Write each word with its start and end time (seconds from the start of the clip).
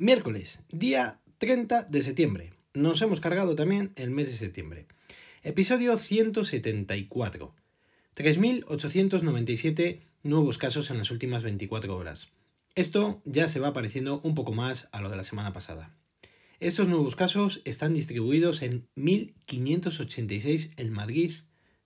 Miércoles, 0.00 0.60
día 0.72 1.20
30 1.36 1.82
de 1.82 2.00
septiembre. 2.00 2.54
Nos 2.72 3.02
hemos 3.02 3.20
cargado 3.20 3.54
también 3.54 3.92
el 3.96 4.08
mes 4.08 4.28
de 4.28 4.34
septiembre. 4.34 4.86
Episodio 5.42 5.98
174. 5.98 7.54
3.897 8.16 10.00
nuevos 10.22 10.56
casos 10.56 10.90
en 10.90 10.96
las 10.96 11.10
últimas 11.10 11.42
24 11.42 11.94
horas. 11.94 12.28
Esto 12.74 13.20
ya 13.26 13.46
se 13.46 13.60
va 13.60 13.74
pareciendo 13.74 14.22
un 14.24 14.34
poco 14.34 14.54
más 14.54 14.88
a 14.92 15.02
lo 15.02 15.10
de 15.10 15.18
la 15.18 15.22
semana 15.22 15.52
pasada. 15.52 15.94
Estos 16.60 16.88
nuevos 16.88 17.14
casos 17.14 17.60
están 17.66 17.92
distribuidos 17.92 18.62
en 18.62 18.88
1.586 18.96 20.70
en 20.78 20.92
Madrid, 20.94 21.32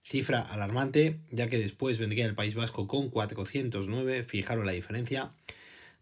cifra 0.04 0.40
alarmante, 0.40 1.18
ya 1.32 1.48
que 1.48 1.58
después 1.58 1.98
vendría 1.98 2.26
el 2.26 2.36
País 2.36 2.54
Vasco 2.54 2.86
con 2.86 3.10
409, 3.10 4.22
fijaros 4.22 4.64
la 4.64 4.70
diferencia, 4.70 5.32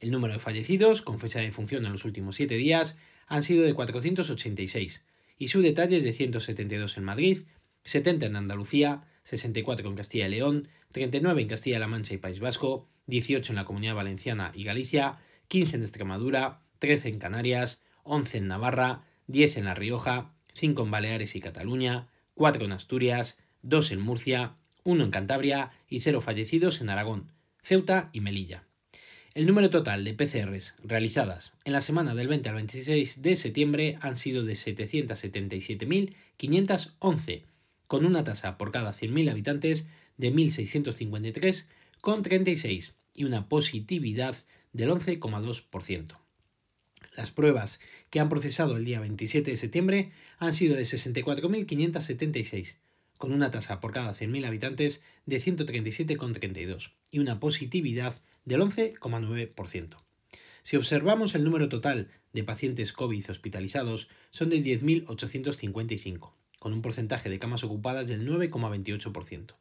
El 0.00 0.10
número 0.10 0.34
de 0.34 0.40
fallecidos 0.40 1.00
con 1.00 1.18
fecha 1.18 1.38
de 1.38 1.52
función 1.52 1.86
en 1.86 1.92
los 1.92 2.04
últimos 2.04 2.36
7 2.36 2.56
días 2.56 2.98
han 3.28 3.42
sido 3.42 3.62
de 3.62 3.72
486 3.72 5.04
y 5.38 5.48
su 5.48 5.62
detalle 5.62 5.96
es 5.96 6.04
de 6.04 6.12
172 6.12 6.96
en 6.96 7.04
Madrid, 7.04 7.38
70 7.84 8.26
en 8.26 8.36
Andalucía, 8.36 9.04
64 9.22 9.88
en 9.88 9.96
Castilla 9.96 10.26
y 10.26 10.30
León, 10.30 10.68
39 10.92 11.42
en 11.42 11.48
Castilla-La 11.48 11.88
Mancha 11.88 12.14
y 12.14 12.18
País 12.18 12.40
Vasco, 12.40 12.88
18 13.06 13.52
en 13.52 13.56
la 13.56 13.64
Comunidad 13.64 13.94
Valenciana 13.94 14.52
y 14.54 14.64
Galicia, 14.64 15.18
15 15.48 15.76
en 15.76 15.82
Extremadura, 15.82 16.62
13 16.78 17.08
en 17.08 17.18
Canarias, 17.18 17.84
11 18.02 18.38
en 18.38 18.48
Navarra, 18.48 19.04
10 19.28 19.56
en 19.56 19.64
La 19.64 19.74
Rioja, 19.74 20.34
5 20.54 20.82
en 20.82 20.90
Baleares 20.90 21.36
y 21.36 21.40
Cataluña, 21.40 22.08
4 22.34 22.64
en 22.64 22.72
Asturias, 22.72 23.38
2 23.62 23.92
en 23.92 24.00
Murcia, 24.00 24.56
1 24.84 25.04
en 25.04 25.10
Cantabria 25.10 25.72
y 25.88 26.00
0 26.00 26.20
fallecidos 26.20 26.80
en 26.80 26.90
Aragón, 26.90 27.30
Ceuta 27.62 28.10
y 28.12 28.20
Melilla. 28.20 28.64
El 29.34 29.46
número 29.46 29.70
total 29.70 30.04
de 30.04 30.12
PCRs 30.12 30.74
realizadas 30.84 31.54
en 31.64 31.72
la 31.72 31.80
semana 31.80 32.14
del 32.14 32.28
20 32.28 32.50
al 32.50 32.56
26 32.56 33.22
de 33.22 33.34
septiembre 33.34 33.96
han 34.02 34.16
sido 34.16 34.44
de 34.44 34.52
777.511, 34.52 37.44
con 37.86 38.04
una 38.04 38.24
tasa 38.24 38.58
por 38.58 38.72
cada 38.72 38.92
100.000 38.92 39.30
habitantes 39.30 39.88
de 40.18 40.34
1.653,36 40.34 42.92
y 43.14 43.24
una 43.24 43.48
positividad 43.48 44.36
del 44.72 44.90
11,2%. 44.90 46.18
Las 47.16 47.30
pruebas 47.30 47.80
que 48.12 48.20
han 48.20 48.28
procesado 48.28 48.76
el 48.76 48.84
día 48.84 49.00
27 49.00 49.50
de 49.50 49.56
septiembre 49.56 50.12
han 50.38 50.52
sido 50.52 50.76
de 50.76 50.82
64.576, 50.82 52.76
con 53.16 53.32
una 53.32 53.50
tasa 53.50 53.80
por 53.80 53.92
cada 53.92 54.12
100.000 54.12 54.46
habitantes 54.46 55.02
de 55.24 55.40
137,32 55.40 56.92
y 57.10 57.20
una 57.20 57.40
positividad 57.40 58.20
del 58.44 58.60
11,9%. 58.60 59.96
Si 60.62 60.76
observamos 60.76 61.34
el 61.34 61.42
número 61.42 61.70
total 61.70 62.10
de 62.34 62.44
pacientes 62.44 62.92
COVID 62.92 63.30
hospitalizados, 63.30 64.10
son 64.28 64.50
de 64.50 64.62
10.855, 64.62 66.32
con 66.58 66.74
un 66.74 66.82
porcentaje 66.82 67.30
de 67.30 67.38
camas 67.38 67.64
ocupadas 67.64 68.08
del 68.08 68.28
9,28%. 68.28 69.54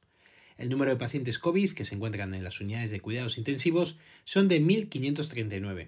El 0.57 0.67
número 0.67 0.91
de 0.91 0.97
pacientes 0.97 1.39
COVID 1.39 1.71
que 1.71 1.85
se 1.85 1.95
encuentran 1.95 2.33
en 2.33 2.43
las 2.43 2.59
unidades 2.59 2.91
de 2.91 2.99
cuidados 2.99 3.37
intensivos 3.37 3.97
son 4.25 4.49
de 4.49 4.61
1.539, 4.61 5.87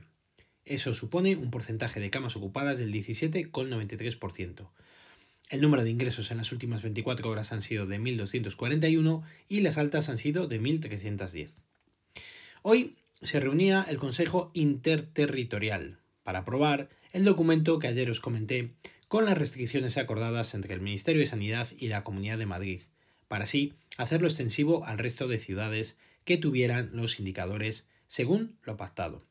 eso 0.65 0.93
supone 0.93 1.35
un 1.35 1.51
porcentaje 1.51 1.99
de 1.99 2.09
camas 2.09 2.35
ocupadas 2.35 2.79
del 2.79 2.93
17,93%. 2.93 4.69
El 5.49 5.61
número 5.61 5.83
de 5.83 5.91
ingresos 5.91 6.31
en 6.31 6.37
las 6.37 6.51
últimas 6.51 6.83
24 6.83 7.29
horas 7.29 7.51
han 7.51 7.61
sido 7.61 7.85
de 7.85 7.99
1.241 7.99 9.23
y 9.49 9.61
las 9.61 9.77
altas 9.77 10.09
han 10.09 10.17
sido 10.17 10.47
de 10.47 10.61
1.310. 10.61 11.51
Hoy 12.61 12.95
se 13.21 13.39
reunía 13.39 13.85
el 13.87 13.97
Consejo 13.97 14.51
Interterritorial 14.53 15.99
para 16.23 16.39
aprobar 16.39 16.89
el 17.11 17.25
documento 17.25 17.77
que 17.79 17.87
ayer 17.87 18.09
os 18.09 18.19
comenté 18.19 18.71
con 19.07 19.25
las 19.25 19.37
restricciones 19.37 19.97
acordadas 19.97 20.55
entre 20.55 20.73
el 20.73 20.81
Ministerio 20.81 21.19
de 21.19 21.27
Sanidad 21.27 21.67
y 21.77 21.87
la 21.87 22.03
Comunidad 22.03 22.37
de 22.37 22.45
Madrid, 22.45 22.81
para 23.27 23.43
así 23.43 23.73
hacerlo 23.97 24.27
extensivo 24.27 24.85
al 24.85 24.97
resto 24.97 25.27
de 25.27 25.37
ciudades 25.39 25.97
que 26.25 26.37
tuvieran 26.37 26.89
los 26.93 27.19
indicadores 27.19 27.87
según 28.07 28.57
lo 28.63 28.77
pactado. 28.77 29.23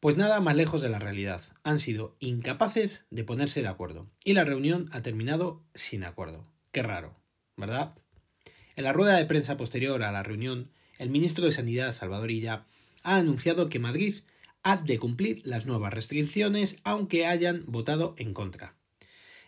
Pues 0.00 0.16
nada 0.16 0.38
más 0.38 0.54
lejos 0.54 0.80
de 0.80 0.88
la 0.88 1.00
realidad. 1.00 1.42
Han 1.64 1.80
sido 1.80 2.14
incapaces 2.20 3.06
de 3.10 3.24
ponerse 3.24 3.62
de 3.62 3.68
acuerdo. 3.68 4.06
Y 4.22 4.34
la 4.34 4.44
reunión 4.44 4.88
ha 4.92 5.02
terminado 5.02 5.64
sin 5.74 6.04
acuerdo. 6.04 6.46
Qué 6.70 6.84
raro, 6.84 7.16
¿verdad? 7.56 7.94
En 8.76 8.84
la 8.84 8.92
rueda 8.92 9.16
de 9.16 9.26
prensa 9.26 9.56
posterior 9.56 10.04
a 10.04 10.12
la 10.12 10.22
reunión, 10.22 10.70
el 10.98 11.10
ministro 11.10 11.46
de 11.46 11.50
Sanidad, 11.50 11.90
Salvador 11.90 12.30
Illa, 12.30 12.64
ha 13.02 13.16
anunciado 13.16 13.68
que 13.68 13.80
Madrid 13.80 14.20
ha 14.62 14.76
de 14.76 15.00
cumplir 15.00 15.42
las 15.44 15.66
nuevas 15.66 15.92
restricciones 15.92 16.76
aunque 16.84 17.26
hayan 17.26 17.64
votado 17.66 18.14
en 18.18 18.34
contra. 18.34 18.76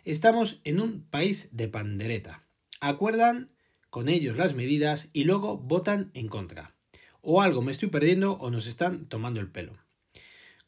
Estamos 0.04 0.60
en 0.64 0.80
un 0.80 1.02
país 1.02 1.48
de 1.52 1.68
pandereta. 1.68 2.42
Acuerdan 2.80 3.50
con 3.88 4.08
ellos 4.08 4.36
las 4.36 4.54
medidas 4.54 5.10
y 5.12 5.24
luego 5.24 5.58
votan 5.58 6.10
en 6.14 6.26
contra. 6.26 6.74
O 7.20 7.40
algo 7.40 7.62
me 7.62 7.70
estoy 7.70 7.90
perdiendo 7.90 8.32
o 8.32 8.50
nos 8.50 8.66
están 8.66 9.06
tomando 9.06 9.38
el 9.38 9.48
pelo. 9.48 9.79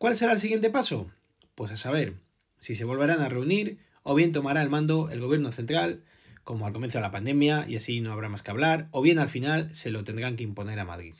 ¿Cuál 0.02 0.16
será 0.16 0.32
el 0.32 0.40
siguiente 0.40 0.68
paso? 0.68 1.12
Pues 1.54 1.70
a 1.70 1.76
saber 1.76 2.16
si 2.58 2.74
se 2.74 2.82
volverán 2.82 3.20
a 3.20 3.28
reunir 3.28 3.78
o 4.02 4.16
bien 4.16 4.32
tomará 4.32 4.60
el 4.60 4.68
mando 4.68 5.08
el 5.10 5.20
gobierno 5.20 5.52
central, 5.52 6.02
como 6.42 6.66
al 6.66 6.72
comienzo 6.72 6.98
de 6.98 7.02
la 7.02 7.12
pandemia, 7.12 7.66
y 7.68 7.76
así 7.76 8.00
no 8.00 8.10
habrá 8.10 8.28
más 8.28 8.42
que 8.42 8.50
hablar, 8.50 8.88
o 8.90 9.00
bien 9.00 9.20
al 9.20 9.28
final 9.28 9.72
se 9.72 9.92
lo 9.92 10.02
tendrán 10.02 10.34
que 10.34 10.42
imponer 10.42 10.80
a 10.80 10.84
Madrid. 10.84 11.14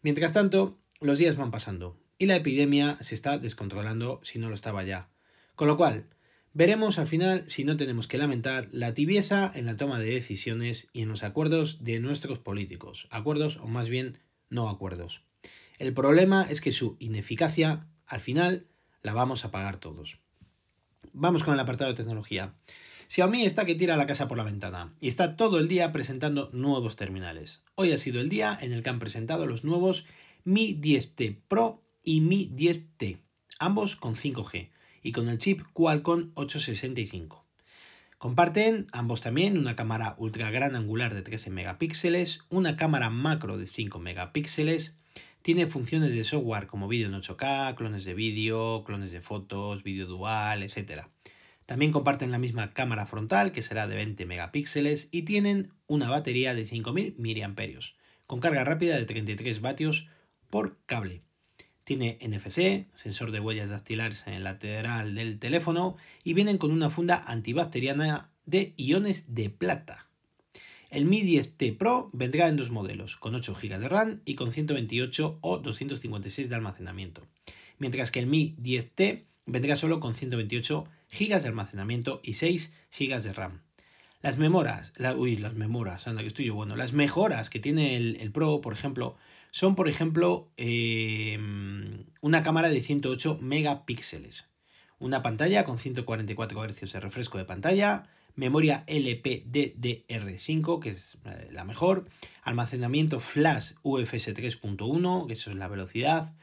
Mientras 0.00 0.32
tanto, 0.32 0.78
los 1.02 1.18
días 1.18 1.36
van 1.36 1.50
pasando 1.50 2.00
y 2.16 2.24
la 2.24 2.36
epidemia 2.36 2.96
se 3.02 3.14
está 3.14 3.36
descontrolando 3.36 4.20
si 4.22 4.38
no 4.38 4.48
lo 4.48 4.54
estaba 4.54 4.82
ya. 4.82 5.10
Con 5.54 5.68
lo 5.68 5.76
cual, 5.76 6.06
veremos 6.54 6.98
al 6.98 7.08
final 7.08 7.44
si 7.48 7.64
no 7.64 7.76
tenemos 7.76 8.08
que 8.08 8.16
lamentar 8.16 8.70
la 8.72 8.94
tibieza 8.94 9.52
en 9.54 9.66
la 9.66 9.76
toma 9.76 10.00
de 10.00 10.14
decisiones 10.14 10.88
y 10.94 11.02
en 11.02 11.10
los 11.10 11.22
acuerdos 11.22 11.84
de 11.84 12.00
nuestros 12.00 12.38
políticos, 12.38 13.08
acuerdos 13.10 13.58
o 13.58 13.66
más 13.66 13.90
bien 13.90 14.16
no 14.48 14.70
acuerdos. 14.70 15.22
El 15.78 15.92
problema 15.92 16.46
es 16.48 16.62
que 16.62 16.72
su 16.72 16.96
ineficacia 16.98 17.88
al 18.06 18.20
final 18.20 18.66
la 19.02 19.12
vamos 19.12 19.44
a 19.44 19.50
pagar 19.50 19.78
todos. 19.78 20.18
Vamos 21.12 21.44
con 21.44 21.54
el 21.54 21.60
apartado 21.60 21.90
de 21.90 21.96
tecnología. 21.96 22.54
Xiaomi 23.08 23.44
está 23.44 23.64
que 23.64 23.76
tira 23.76 23.96
la 23.96 24.06
casa 24.06 24.26
por 24.26 24.36
la 24.36 24.44
ventana 24.44 24.94
y 25.00 25.08
está 25.08 25.36
todo 25.36 25.58
el 25.58 25.68
día 25.68 25.92
presentando 25.92 26.50
nuevos 26.52 26.96
terminales. 26.96 27.62
Hoy 27.76 27.92
ha 27.92 27.98
sido 27.98 28.20
el 28.20 28.28
día 28.28 28.58
en 28.60 28.72
el 28.72 28.82
que 28.82 28.90
han 28.90 28.98
presentado 28.98 29.46
los 29.46 29.64
nuevos 29.64 30.06
Mi 30.44 30.74
10T 30.74 31.40
Pro 31.46 31.84
y 32.02 32.20
Mi 32.20 32.50
10T, 32.50 33.20
ambos 33.58 33.94
con 33.96 34.16
5G 34.16 34.70
y 35.02 35.12
con 35.12 35.28
el 35.28 35.38
chip 35.38 35.62
Qualcomm 35.72 36.32
865. 36.34 37.46
Comparten 38.18 38.86
ambos 38.92 39.20
también 39.20 39.56
una 39.56 39.76
cámara 39.76 40.16
ultra 40.18 40.50
gran 40.50 40.74
angular 40.74 41.14
de 41.14 41.22
13 41.22 41.50
megapíxeles, 41.50 42.40
una 42.48 42.76
cámara 42.76 43.10
macro 43.10 43.56
de 43.56 43.66
5 43.66 43.98
megapíxeles, 44.00 44.96
tiene 45.46 45.68
funciones 45.68 46.12
de 46.12 46.24
software 46.24 46.66
como 46.66 46.88
vídeo 46.88 47.06
en 47.06 47.14
8K, 47.14 47.76
clones 47.76 48.04
de 48.04 48.14
vídeo, 48.14 48.82
clones 48.82 49.12
de 49.12 49.20
fotos, 49.20 49.84
vídeo 49.84 50.08
dual, 50.08 50.64
etc. 50.64 51.04
También 51.66 51.92
comparten 51.92 52.32
la 52.32 52.40
misma 52.40 52.72
cámara 52.72 53.06
frontal 53.06 53.52
que 53.52 53.62
será 53.62 53.86
de 53.86 53.94
20 53.94 54.26
megapíxeles 54.26 55.08
y 55.12 55.22
tienen 55.22 55.72
una 55.86 56.10
batería 56.10 56.52
de 56.52 56.66
5000 56.66 57.14
mAh 57.16 57.54
con 58.26 58.40
carga 58.40 58.64
rápida 58.64 58.96
de 58.96 59.04
33 59.04 59.60
vatios 59.60 60.08
por 60.50 60.78
cable. 60.84 61.22
Tiene 61.84 62.18
NFC, 62.20 62.88
sensor 62.94 63.30
de 63.30 63.38
huellas 63.38 63.70
dactilares 63.70 64.26
en 64.26 64.34
el 64.34 64.42
lateral 64.42 65.14
del 65.14 65.38
teléfono 65.38 65.96
y 66.24 66.34
vienen 66.34 66.58
con 66.58 66.72
una 66.72 66.90
funda 66.90 67.22
antibacteriana 67.24 68.32
de 68.46 68.74
iones 68.76 69.32
de 69.36 69.48
plata. 69.50 70.05
El 70.90 71.04
Mi 71.04 71.22
10T 71.22 71.76
Pro 71.76 72.10
vendrá 72.12 72.48
en 72.48 72.56
dos 72.56 72.70
modelos, 72.70 73.16
con 73.16 73.34
8 73.34 73.54
GB 73.54 73.78
de 73.78 73.88
RAM 73.88 74.20
y 74.24 74.34
con 74.34 74.52
128 74.52 75.38
o 75.40 75.58
256 75.58 76.48
de 76.48 76.54
almacenamiento, 76.54 77.22
mientras 77.78 78.10
que 78.10 78.20
el 78.20 78.26
Mi 78.26 78.54
10T 78.56 79.24
vendrá 79.46 79.76
solo 79.76 80.00
con 80.00 80.14
128 80.14 80.84
GB 81.10 81.42
de 81.42 81.48
almacenamiento 81.48 82.20
y 82.22 82.34
6 82.34 82.72
GB 82.98 83.22
de 83.22 83.32
RAM. 83.32 83.62
Las 84.22 84.38
memoras, 84.38 84.92
uy, 85.16 85.36
las 85.36 85.54
memoras, 85.54 86.08
anda 86.08 86.22
que 86.22 86.28
estoy 86.28 86.46
yo 86.46 86.54
bueno, 86.54 86.74
las 86.76 86.92
mejoras 86.92 87.50
que 87.50 87.60
tiene 87.60 87.96
el, 87.96 88.16
el 88.20 88.32
Pro, 88.32 88.60
por 88.60 88.72
ejemplo, 88.72 89.16
son, 89.50 89.74
por 89.74 89.88
ejemplo, 89.88 90.50
em, 90.56 92.04
una 92.20 92.42
cámara 92.42 92.68
de 92.68 92.82
108 92.82 93.38
megapíxeles, 93.40 94.48
una 94.98 95.22
pantalla 95.22 95.64
con 95.64 95.78
144 95.78 96.62
Hz 96.62 96.92
de 96.92 97.00
refresco 97.00 97.38
de 97.38 97.44
pantalla, 97.44 98.08
memoria 98.36 98.84
LPDDR5, 98.86 100.80
que 100.80 100.90
es 100.90 101.18
eh, 101.24 101.48
la 101.50 101.64
mejor, 101.64 102.08
almacenamiento 102.42 103.18
flash 103.18 103.72
UFS 103.82 104.34
3.1, 104.34 105.26
que 105.26 105.32
eso 105.32 105.50
es 105.50 105.56
la 105.56 105.68
velocidad. 105.68 106.34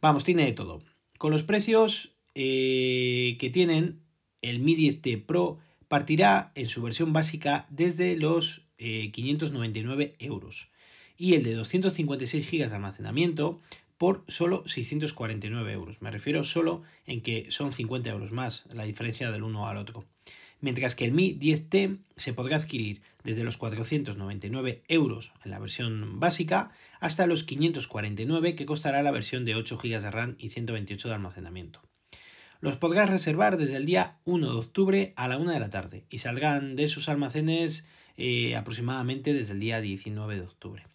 Vamos, 0.00 0.24
tiene 0.24 0.44
de 0.44 0.52
todo. 0.52 0.82
Con 1.18 1.30
los 1.30 1.44
precios 1.44 2.16
eh, 2.34 3.36
que 3.38 3.48
tienen, 3.50 4.02
el 4.42 4.58
Mi 4.58 4.76
10T 4.76 5.24
Pro 5.24 5.58
partirá 5.88 6.52
en 6.54 6.66
su 6.66 6.82
versión 6.82 7.12
básica 7.12 7.66
desde 7.70 8.16
los 8.16 8.66
599 8.76 10.04
eh, 10.04 10.12
euros 10.18 10.68
y 11.16 11.34
el 11.34 11.44
de 11.44 11.54
256 11.54 12.50
GB 12.50 12.68
de 12.68 12.74
almacenamiento 12.74 13.60
por 13.96 14.24
solo 14.28 14.62
649 14.66 15.72
euros. 15.72 16.02
Me 16.02 16.10
refiero 16.10 16.44
solo 16.44 16.82
en 17.06 17.22
que 17.22 17.50
son 17.50 17.72
50 17.72 18.10
euros 18.10 18.32
más 18.32 18.66
la 18.72 18.84
diferencia 18.84 19.30
del 19.30 19.42
uno 19.42 19.66
al 19.66 19.78
otro. 19.78 20.04
Mientras 20.60 20.94
que 20.94 21.04
el 21.04 21.12
Mi 21.12 21.38
10T 21.38 21.98
se 22.16 22.32
podrá 22.32 22.56
adquirir 22.56 23.02
desde 23.24 23.44
los 23.44 23.56
499 23.56 24.82
euros 24.88 25.32
en 25.44 25.50
la 25.50 25.58
versión 25.58 26.18
básica 26.18 26.70
hasta 27.00 27.26
los 27.26 27.44
549 27.44 28.54
que 28.54 28.66
costará 28.66 29.02
la 29.02 29.10
versión 29.10 29.44
de 29.44 29.54
8 29.54 29.76
GB 29.76 30.00
de 30.00 30.10
RAM 30.10 30.36
y 30.38 30.48
128 30.48 31.08
de 31.08 31.14
almacenamiento. 31.14 31.82
Los 32.60 32.76
podrás 32.78 33.10
reservar 33.10 33.58
desde 33.58 33.76
el 33.76 33.86
día 33.86 34.18
1 34.24 34.50
de 34.50 34.58
octubre 34.58 35.12
a 35.16 35.28
la 35.28 35.36
1 35.36 35.52
de 35.52 35.60
la 35.60 35.70
tarde 35.70 36.04
y 36.08 36.18
saldrán 36.18 36.74
de 36.74 36.88
sus 36.88 37.08
almacenes 37.08 37.86
eh, 38.16 38.56
aproximadamente 38.56 39.34
desde 39.34 39.52
el 39.52 39.60
día 39.60 39.80
19 39.80 40.36
de 40.36 40.40
octubre. 40.40 40.86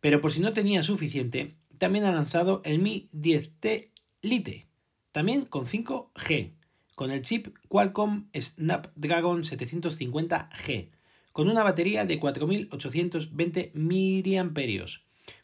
Pero 0.00 0.20
por 0.20 0.32
si 0.32 0.40
no 0.40 0.52
tenía 0.52 0.84
suficiente, 0.84 1.56
también 1.78 2.04
ha 2.04 2.12
lanzado 2.12 2.62
el 2.64 2.78
Mi 2.78 3.08
10T 3.12 3.90
Lite, 4.22 4.66
también 5.10 5.44
con 5.44 5.66
5G, 5.66 6.52
con 6.96 7.12
el 7.12 7.22
chip 7.22 7.54
Qualcomm 7.68 8.30
Snapdragon 8.34 9.44
750G, 9.44 10.88
con 11.32 11.48
una 11.48 11.62
batería 11.62 12.06
de 12.06 12.18
4820 12.18 13.72
mAh, 13.74 14.86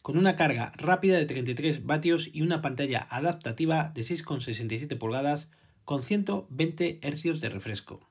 con 0.01 0.17
una 0.17 0.35
carga 0.35 0.71
rápida 0.75 1.17
de 1.17 1.25
33 1.25 1.85
vatios 1.85 2.29
y 2.33 2.41
una 2.41 2.63
pantalla 2.63 3.07
adaptativa 3.07 3.91
de 3.93 4.01
6,67 4.01 4.97
pulgadas 4.97 5.51
con 5.85 6.01
120 6.01 6.99
Hz 7.01 7.39
de 7.39 7.49
refresco. 7.49 8.01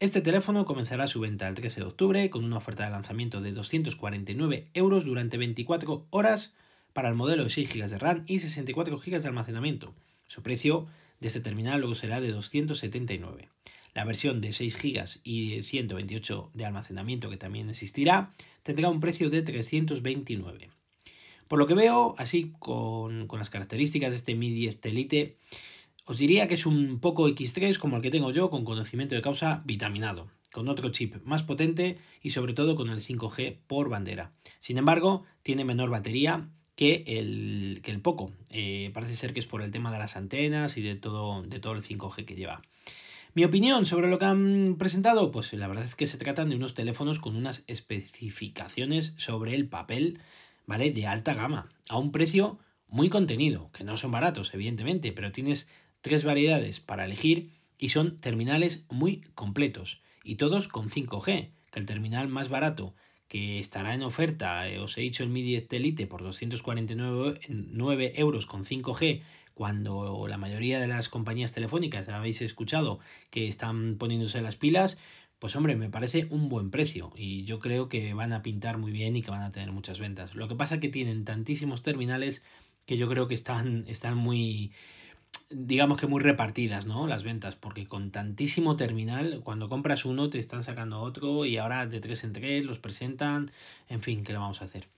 Este 0.00 0.20
teléfono 0.20 0.66
comenzará 0.66 1.06
su 1.06 1.20
venta 1.20 1.46
el 1.46 1.54
13 1.54 1.80
de 1.80 1.86
octubre 1.86 2.30
con 2.30 2.44
una 2.44 2.56
oferta 2.56 2.84
de 2.84 2.90
lanzamiento 2.90 3.40
de 3.40 3.52
249 3.52 4.64
euros 4.74 5.04
durante 5.04 5.38
24 5.38 6.08
horas 6.10 6.56
para 6.92 7.08
el 7.08 7.14
modelo 7.14 7.44
de 7.44 7.50
6 7.50 7.72
GB 7.72 7.88
de 7.88 7.98
RAM 7.98 8.24
y 8.26 8.40
64 8.40 8.98
GB 8.98 9.20
de 9.22 9.28
almacenamiento. 9.28 9.94
Su 10.26 10.42
precio 10.42 10.88
este 11.26 11.40
terminal 11.40 11.80
luego 11.80 11.94
será 11.94 12.20
de 12.20 12.32
279. 12.32 13.48
La 13.94 14.04
versión 14.04 14.40
de 14.40 14.52
6 14.52 14.78
GB 14.82 15.20
y 15.24 15.62
128 15.62 16.50
de 16.52 16.64
almacenamiento 16.64 17.30
que 17.30 17.36
también 17.36 17.70
existirá 17.70 18.32
tendrá 18.62 18.90
un 18.90 19.00
precio 19.00 19.30
de 19.30 19.42
329. 19.42 20.70
Por 21.48 21.58
lo 21.58 21.66
que 21.66 21.74
veo, 21.74 22.14
así 22.18 22.52
con, 22.58 23.26
con 23.26 23.38
las 23.38 23.50
características 23.50 24.10
de 24.10 24.16
este 24.16 24.34
Mi 24.34 24.50
10 24.50 24.78
Elite, 24.82 25.36
os 26.04 26.18
diría 26.18 26.46
que 26.46 26.54
es 26.54 26.66
un 26.66 27.00
poco 27.00 27.28
X3 27.28 27.78
como 27.78 27.96
el 27.96 28.02
que 28.02 28.10
tengo 28.10 28.30
yo 28.32 28.50
con 28.50 28.64
conocimiento 28.64 29.14
de 29.14 29.22
causa 29.22 29.62
vitaminado, 29.64 30.28
con 30.52 30.68
otro 30.68 30.90
chip 30.90 31.16
más 31.24 31.42
potente 31.42 31.98
y 32.22 32.30
sobre 32.30 32.52
todo 32.52 32.76
con 32.76 32.90
el 32.90 33.00
5G 33.00 33.58
por 33.66 33.88
bandera. 33.88 34.32
Sin 34.58 34.78
embargo, 34.78 35.24
tiene 35.42 35.64
menor 35.64 35.90
batería 35.90 36.48
que 36.76 37.02
el, 37.06 37.80
que 37.82 37.90
el 37.90 38.00
Poco. 38.00 38.30
Eh, 38.50 38.90
parece 38.94 39.16
ser 39.16 39.32
que 39.32 39.40
es 39.40 39.46
por 39.46 39.62
el 39.62 39.72
tema 39.72 39.90
de 39.90 39.98
las 39.98 40.16
antenas 40.16 40.76
y 40.76 40.82
de 40.82 40.94
todo, 40.94 41.42
de 41.42 41.58
todo 41.58 41.72
el 41.72 41.82
5G 41.82 42.24
que 42.24 42.36
lleva. 42.36 42.62
Mi 43.34 43.44
opinión 43.44 43.84
sobre 43.84 44.08
lo 44.08 44.18
que 44.18 44.26
han 44.26 44.76
presentado, 44.78 45.30
pues 45.30 45.52
la 45.52 45.66
verdad 45.66 45.84
es 45.84 45.94
que 45.94 46.06
se 46.06 46.16
tratan 46.16 46.48
de 46.48 46.56
unos 46.56 46.74
teléfonos 46.74 47.18
con 47.18 47.36
unas 47.36 47.64
especificaciones 47.66 49.14
sobre 49.16 49.54
el 49.54 49.68
papel, 49.68 50.20
¿vale? 50.66 50.90
De 50.90 51.06
alta 51.06 51.34
gama, 51.34 51.68
a 51.88 51.98
un 51.98 52.12
precio 52.12 52.58
muy 52.88 53.08
contenido, 53.08 53.70
que 53.72 53.84
no 53.84 53.96
son 53.96 54.12
baratos, 54.12 54.54
evidentemente, 54.54 55.12
pero 55.12 55.32
tienes 55.32 55.68
tres 56.00 56.24
variedades 56.24 56.80
para 56.80 57.04
elegir 57.04 57.50
y 57.78 57.90
son 57.90 58.20
terminales 58.20 58.84
muy 58.88 59.22
completos 59.34 60.00
y 60.24 60.36
todos 60.36 60.68
con 60.68 60.88
5G, 60.88 61.50
que 61.70 61.78
el 61.78 61.86
terminal 61.86 62.28
más 62.28 62.48
barato 62.48 62.94
que 63.28 63.58
estará 63.58 63.94
en 63.94 64.02
oferta, 64.02 64.68
eh, 64.68 64.78
os 64.78 64.96
he 64.98 65.00
dicho 65.00 65.22
el 65.22 65.30
Mi 65.30 65.42
10 65.42 65.72
Elite 65.72 66.06
por 66.06 66.22
249 66.22 68.12
euros 68.16 68.46
con 68.46 68.64
5G, 68.64 69.22
cuando 69.54 70.26
la 70.28 70.36
mayoría 70.36 70.80
de 70.80 70.86
las 70.86 71.08
compañías 71.08 71.52
telefónicas 71.52 72.08
habéis 72.08 72.42
escuchado 72.42 72.98
que 73.30 73.48
están 73.48 73.96
poniéndose 73.96 74.42
las 74.42 74.56
pilas, 74.56 74.98
pues 75.38 75.56
hombre, 75.56 75.76
me 75.76 75.90
parece 75.90 76.26
un 76.30 76.48
buen 76.48 76.70
precio 76.70 77.12
y 77.16 77.44
yo 77.44 77.58
creo 77.58 77.88
que 77.88 78.14
van 78.14 78.32
a 78.32 78.42
pintar 78.42 78.78
muy 78.78 78.92
bien 78.92 79.16
y 79.16 79.22
que 79.22 79.30
van 79.30 79.42
a 79.42 79.52
tener 79.52 79.72
muchas 79.72 79.98
ventas. 79.98 80.34
Lo 80.34 80.48
que 80.48 80.54
pasa 80.54 80.76
es 80.76 80.80
que 80.80 80.88
tienen 80.88 81.24
tantísimos 81.24 81.82
terminales 81.82 82.44
que 82.86 82.96
yo 82.96 83.08
creo 83.08 83.28
que 83.28 83.34
están, 83.34 83.84
están 83.88 84.16
muy, 84.16 84.72
digamos 85.50 86.00
que 86.00 86.06
muy 86.06 86.20
repartidas, 86.20 86.86
¿no? 86.86 87.06
Las 87.06 87.24
ventas, 87.24 87.56
porque 87.56 87.86
con 87.86 88.10
tantísimo 88.10 88.76
terminal, 88.76 89.40
cuando 89.44 89.68
compras 89.68 90.04
uno 90.04 90.30
te 90.30 90.38
están 90.38 90.62
sacando 90.62 91.00
otro 91.00 91.44
y 91.44 91.56
ahora 91.56 91.86
de 91.86 92.00
tres 92.00 92.24
en 92.24 92.32
tres 92.32 92.64
los 92.64 92.78
presentan, 92.78 93.50
en 93.88 94.00
fin, 94.00 94.24
¿qué 94.24 94.32
lo 94.32 94.40
vamos 94.40 94.62
a 94.62 94.64
hacer? 94.64 94.88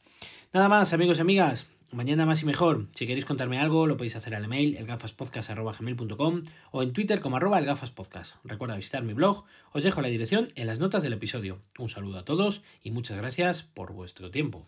Nada 0.53 0.69
más, 0.69 0.93
amigos 0.93 1.19
y 1.19 1.21
amigas, 1.21 1.67
mañana 1.93 2.25
más 2.25 2.43
y 2.43 2.47
mejor. 2.47 2.87
Si 2.95 3.07
queréis 3.07 3.27
contarme 3.27 3.59
algo, 3.59 3.87
lo 3.87 3.97
podéis 3.97 4.17
hacer 4.17 4.35
al 4.35 4.45
email 4.45 4.77
elgafaspodcast.com 4.77 6.43
o 6.71 6.83
en 6.83 6.93
Twitter 6.93 7.21
como 7.21 7.37
arroba 7.37 7.59
elgafaspodcast. 7.59 8.37
Recuerda 8.45 8.77
visitar 8.77 9.03
mi 9.03 9.13
blog, 9.13 9.45
os 9.73 9.83
dejo 9.85 10.01
la 10.01 10.09
dirección 10.09 10.53
en 10.55 10.67
las 10.67 10.79
notas 10.79 11.03
del 11.03 11.13
episodio. 11.13 11.61
Un 11.79 11.91
saludo 11.91 12.19
a 12.19 12.25
todos 12.25 12.63
y 12.83 12.91
muchas 12.91 13.19
gracias 13.19 13.63
por 13.63 13.93
vuestro 13.93 14.31
tiempo. 14.31 14.67